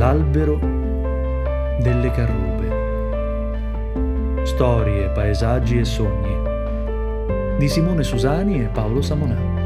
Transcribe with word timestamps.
L'albero 0.00 0.56
delle 1.78 2.10
carrube. 2.12 2.68
Storie, 4.46 5.10
paesaggi 5.10 5.78
e 5.78 5.84
sogni 5.84 6.38
di 7.58 7.68
Simone 7.68 8.02
Susani 8.02 8.62
e 8.62 8.68
Paolo 8.68 9.02
Samonà. 9.02 9.59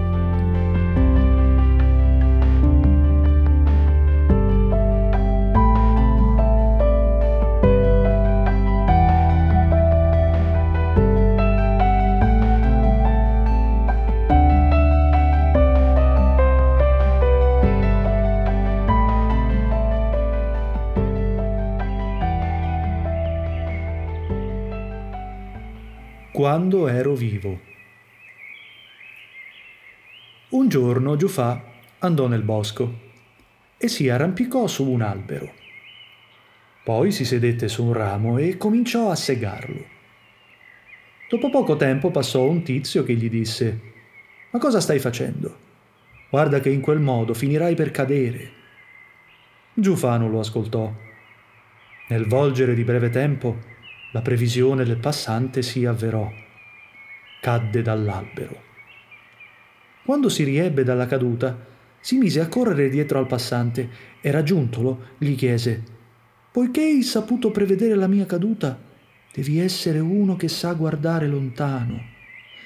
Quando 26.34 26.88
ero 26.88 27.14
vivo. 27.14 27.60
Un 30.48 30.68
giorno 30.68 31.14
Giufà 31.14 31.62
andò 32.00 32.26
nel 32.26 32.42
bosco 32.42 32.92
e 33.76 33.86
si 33.86 34.08
arrampicò 34.08 34.66
su 34.66 34.84
un 34.90 35.02
albero. 35.02 35.52
Poi 36.82 37.12
si 37.12 37.24
sedette 37.24 37.68
su 37.68 37.84
un 37.84 37.92
ramo 37.92 38.38
e 38.38 38.56
cominciò 38.56 39.10
a 39.10 39.14
segarlo. 39.14 39.84
Dopo 41.28 41.50
poco 41.50 41.76
tempo 41.76 42.10
passò 42.10 42.42
un 42.42 42.64
tizio 42.64 43.04
che 43.04 43.14
gli 43.14 43.30
disse 43.30 43.80
Ma 44.50 44.58
cosa 44.58 44.80
stai 44.80 44.98
facendo? 44.98 45.56
Guarda 46.30 46.58
che 46.58 46.70
in 46.70 46.80
quel 46.80 46.98
modo 46.98 47.32
finirai 47.32 47.76
per 47.76 47.92
cadere. 47.92 48.50
Giufà 49.72 50.16
non 50.16 50.32
lo 50.32 50.40
ascoltò. 50.40 50.92
Nel 52.08 52.26
volgere 52.26 52.74
di 52.74 52.82
breve 52.82 53.10
tempo 53.10 53.72
la 54.14 54.22
previsione 54.22 54.84
del 54.84 54.98
passante 54.98 55.60
si 55.60 55.84
avverò. 55.84 56.30
Cadde 57.40 57.82
dall'albero. 57.82 58.62
Quando 60.04 60.28
si 60.28 60.44
riebbe 60.44 60.84
dalla 60.84 61.06
caduta, 61.06 61.58
si 61.98 62.16
mise 62.18 62.38
a 62.38 62.46
correre 62.46 62.88
dietro 62.88 63.18
al 63.18 63.26
passante 63.26 63.90
e 64.20 64.30
raggiuntolo 64.30 65.16
gli 65.18 65.34
chiese 65.34 65.82
Poiché 66.52 66.82
hai 66.82 67.02
saputo 67.02 67.50
prevedere 67.50 67.96
la 67.96 68.06
mia 68.06 68.24
caduta, 68.24 68.78
devi 69.32 69.58
essere 69.58 69.98
uno 69.98 70.36
che 70.36 70.46
sa 70.46 70.74
guardare 70.74 71.26
lontano. 71.26 72.00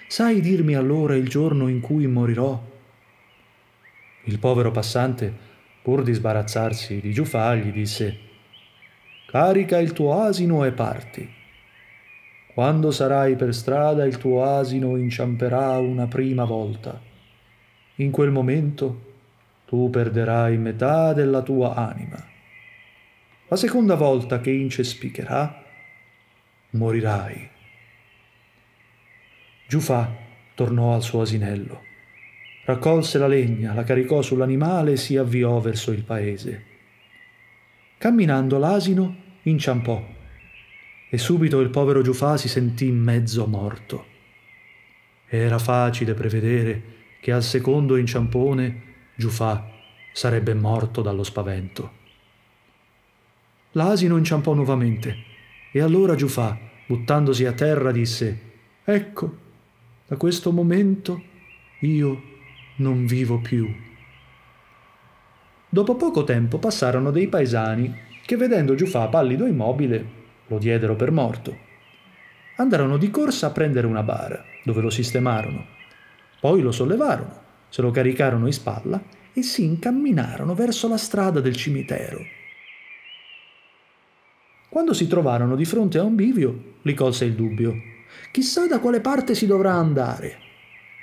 Sai 0.07 0.43
dirmi 0.43 0.75
allora 0.75 1.17
il 1.17 1.29
giorno 1.29 1.69
in 1.69 1.81
cui 1.81 2.07
morirò? 2.07 2.63
Il 4.25 4.39
povero 4.39 4.71
passante, 4.71 5.35
pur 5.81 6.03
di 6.03 6.13
sbarazzarsi 6.13 7.01
di 7.01 7.11
Giufà, 7.15 7.55
gli 7.55 7.73
disse 7.73 8.19
Carica 9.27 9.79
il 9.79 9.95
tuo 9.95 10.21
asino 10.21 10.67
e 10.67 10.73
parti. 10.73 11.37
Quando 12.59 12.91
sarai 12.91 13.37
per 13.37 13.55
strada 13.55 14.05
il 14.05 14.19
tuo 14.19 14.43
asino 14.43 14.97
inciamperà 14.97 15.79
una 15.79 16.09
prima 16.09 16.45
volta. 16.45 17.01
In 17.99 18.11
quel 18.11 18.33
momento 18.33 19.13
tu 19.65 19.89
perderai 19.91 20.59
metà 20.59 21.13
della 21.13 21.43
tua 21.43 21.77
anima. 21.77 22.21
La 23.47 23.55
seconda 23.55 23.95
volta 23.95 24.41
che 24.41 24.51
incespicherà, 24.51 25.65
morirai. 26.71 27.49
Giufà 29.69 30.13
tornò 30.57 30.97
al 30.97 31.03
suo 31.03 31.21
asinello. 31.21 31.81
Raccolse 32.65 33.19
la 33.19 33.29
legna, 33.29 33.73
la 33.73 33.85
caricò 33.85 34.21
sull'animale 34.21 34.91
e 34.91 34.97
si 34.97 35.17
avviò 35.17 35.61
verso 35.61 35.93
il 35.93 36.03
paese. 36.03 36.65
Camminando 37.99 38.59
l'asino 38.59 39.15
inciampò 39.43 40.17
e 41.11 41.19
subito 41.19 41.61
il 41.61 41.71
povero 41.71 42.03
Giufà 42.03 42.37
si 42.37 42.49
sentì 42.49 42.91
mezzo 42.91 43.47
morto. 43.47 44.05
Era 45.27 45.59
facile 45.59 46.15
prevedere 46.15 46.83
che 47.21 47.33
al 47.33 47.43
secondo 47.43 47.97
inciampone 47.97 48.83
Giufà 49.15 49.71
sarebbe 50.13 50.55
morto 50.55 51.03
dallo 51.03 51.23
spavento. 51.23 51.97
L'asino 53.73 54.17
inciampò 54.17 54.55
nuovamente 54.55 55.17
e 55.73 55.81
allora 55.81 56.15
Giufà, 56.15 56.59
buttandosi 56.87 57.45
a 57.45 57.53
terra, 57.53 57.91
disse 57.93 58.47
Ecco, 58.85 59.37
da 60.07 60.17
questo 60.17 60.53
momento 60.53 61.23
io 61.81 62.23
non 62.77 63.07
vivo 63.07 63.39
più. 63.39 63.71
Dopo 65.69 65.97
poco 65.97 66.25
tempo 66.25 66.59
passarono 66.59 67.11
dei 67.11 67.29
paesani 67.29 67.95
che 68.25 68.37
vedendo 68.37 68.75
Giufà 68.75 69.07
pallido 69.09 69.45
e 69.45 69.51
immobile 69.51 70.17
lo 70.49 70.59
diedero 70.59 70.97
per 70.97 71.11
morto. 71.11 71.57
Andarono 72.57 72.97
di 72.97 73.11
corsa 73.11 73.47
a 73.47 73.51
prendere 73.51 73.87
una 73.87 74.03
bara, 74.03 74.45
dove 74.65 74.81
lo 74.81 74.91
sistemarono. 74.91 75.65
Poi 76.41 76.61
lo 76.61 76.73
sollevarono, 76.73 77.43
se 77.69 77.83
lo 77.83 77.91
caricarono 77.91 78.47
in 78.47 78.53
spalla 78.53 79.01
e 79.33 79.43
si 79.43 79.65
incamminarono 79.65 80.55
verso 80.55 80.89
la 80.89 80.97
strada 80.97 81.41
del 81.41 81.55
cimitero. 81.55 82.19
Quando 84.69 84.93
si 84.93 85.07
trovarono 85.07 85.57
di 85.57 85.65
fronte 85.65 85.99
a 85.99 86.03
un 86.03 86.15
bivio, 86.15 86.77
li 86.83 86.95
colse 86.95 87.25
il 87.25 87.35
dubbio. 87.35 87.75
Chissà 88.31 88.67
da 88.67 88.81
quale 88.81 89.01
parte 89.01 89.35
si 89.35 89.47
dovrà 89.47 89.73
andare. 89.73 90.39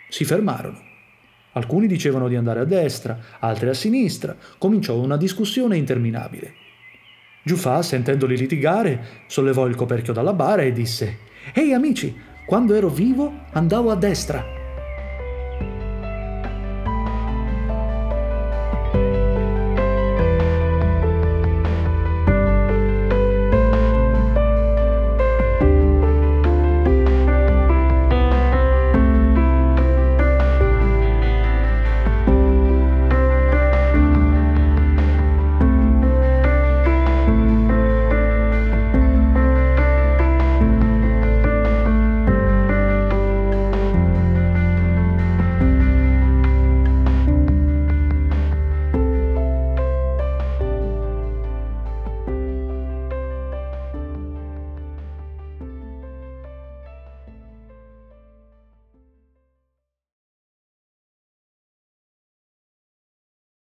Si 0.09 0.23
fermarono. 0.23 0.81
Alcuni 1.53 1.88
dicevano 1.88 2.28
di 2.28 2.35
andare 2.35 2.59
a 2.59 2.66
destra, 2.66 3.17
altri 3.39 3.69
a 3.69 3.73
sinistra. 3.73 4.35
Cominciò 4.57 5.00
una 5.00 5.17
discussione 5.17 5.78
interminabile. 5.78 6.63
Giufà, 7.45 7.83
sentendoli 7.83 8.35
litigare, 8.35 9.23
sollevò 9.28 9.67
il 9.67 9.75
coperchio 9.75 10.13
dalla 10.13 10.33
bara 10.33 10.63
e 10.63 10.72
disse 10.72 11.19
Ehi 11.53 11.73
amici, 11.73 12.13
quando 12.44 12.73
ero 12.73 12.89
vivo 12.89 13.31
andavo 13.51 13.91
a 13.91 13.95
destra, 13.95 14.44